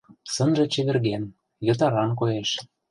[0.33, 1.23] Сынже чеверген,
[1.67, 2.49] йытыран коеш.